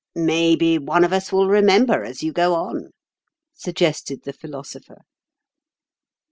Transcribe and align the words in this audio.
"Maybe 0.15 0.79
one 0.79 1.03
of 1.03 1.13
us 1.13 1.31
will 1.31 1.47
remember 1.47 2.03
as 2.03 2.23
you 2.23 2.33
go 2.33 2.55
on," 2.55 2.89
suggested 3.53 4.23
the 4.23 4.33
Philosopher. 4.33 5.03